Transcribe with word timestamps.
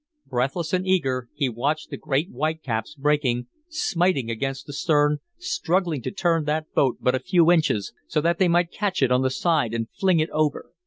Breathless 0.25 0.73
and 0.73 0.87
eager, 0.87 1.29
he 1.35 1.47
watched 1.47 1.91
the 1.91 1.95
great 1.97 2.31
white 2.31 2.63
caps 2.63 2.95
breaking, 2.95 3.45
smiting 3.69 4.31
against 4.31 4.65
the 4.65 4.73
stern, 4.73 5.19
struggling 5.37 6.01
to 6.01 6.09
turn 6.09 6.45
that 6.45 6.73
boat 6.73 6.97
but 6.99 7.13
a 7.13 7.19
few 7.19 7.51
inches 7.51 7.93
so 8.07 8.19
that 8.19 8.39
they 8.39 8.47
might 8.47 8.71
catch 8.71 9.03
it 9.03 9.11
on 9.11 9.21
the 9.21 9.29
side 9.29 9.75
and 9.75 9.89
fling 9.91 10.19
it 10.19 10.31
over. 10.31 10.71